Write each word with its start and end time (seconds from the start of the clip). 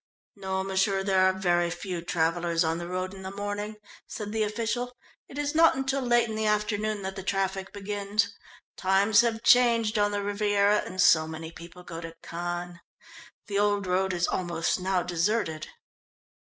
"No, 0.35 0.63
m'sieur, 0.63 1.03
there 1.03 1.27
are 1.29 1.33
very 1.33 1.69
few 1.69 2.01
travellers 2.01 2.63
on 2.63 2.79
the 2.79 2.87
road 2.87 3.13
in 3.13 3.21
the 3.21 3.29
morning," 3.29 3.75
said 4.07 4.31
the 4.31 4.41
official. 4.41 4.97
"It 5.29 5.37
is 5.37 5.53
not 5.53 5.75
until 5.75 6.01
late 6.01 6.27
in 6.27 6.33
the 6.35 6.47
afternoon 6.47 7.03
that 7.03 7.15
the 7.15 7.21
traffic 7.21 7.71
begins. 7.71 8.33
Times 8.75 9.21
have 9.21 9.43
changed 9.43 9.99
on 9.99 10.09
the 10.09 10.23
Riviera, 10.23 10.77
and 10.77 10.99
so 10.99 11.27
many 11.27 11.51
people 11.51 11.83
go 11.83 12.01
to 12.01 12.15
Cannes. 12.23 12.79
The 13.45 13.59
old 13.59 13.85
road 13.85 14.11
is 14.11 14.27
almost 14.27 14.79
now 14.79 15.03
deserted." 15.03 15.67